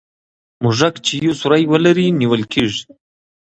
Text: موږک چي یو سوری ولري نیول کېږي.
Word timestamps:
موږک 0.63 0.95
چي 1.05 1.15
یو 1.25 1.33
سوری 1.41 1.63
ولري 1.71 2.07
نیول 2.19 2.43
کېږي. 2.53 2.81